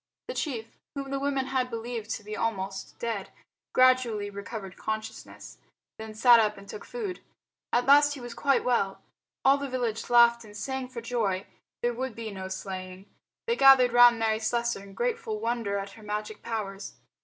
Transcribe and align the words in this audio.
The 0.29 0.33
chief, 0.33 0.79
whom 0.95 1.11
the 1.11 1.19
women 1.19 1.45
had 1.45 1.69
believed 1.69 2.09
to 2.15 2.23
be 2.23 2.35
almost 2.35 2.97
dead, 2.97 3.29
gradually 3.71 4.31
recovered 4.31 4.75
consciousness, 4.75 5.59
then 5.99 6.15
sat 6.15 6.39
up 6.39 6.57
and 6.57 6.67
took 6.67 6.85
food. 6.85 7.19
At 7.71 7.85
last 7.85 8.13
he 8.15 8.19
was 8.19 8.33
quite 8.33 8.63
well. 8.63 9.03
All 9.45 9.59
the 9.59 9.69
village 9.69 10.09
laughed 10.09 10.43
and 10.43 10.57
sang 10.57 10.87
for 10.87 11.01
joy. 11.01 11.45
There 11.83 11.93
would 11.93 12.15
be 12.15 12.31
no 12.31 12.47
slaying. 12.47 13.05
They 13.45 13.55
gathered 13.55 13.93
round 13.93 14.17
Mary 14.17 14.39
Slessor 14.39 14.81
in 14.81 14.95
grateful 14.95 15.39
wonder 15.39 15.77
at 15.77 15.91
her 15.91 16.01
magic 16.01 16.41
powers. 16.41 16.93